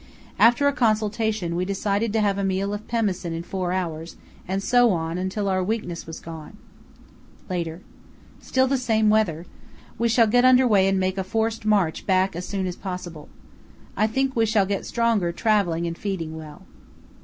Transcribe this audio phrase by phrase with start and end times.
[0.39, 4.15] After a consultation we decided to have a meal of pemmican in four hours,
[4.47, 6.57] and so on, until our weakness was gone.
[7.51, 9.45] Later.—Still the same weather.
[9.99, 13.29] We shall get under way and make a forced march back as soon as possible.
[13.95, 16.63] I think we shall get stronger travelling and feeding well.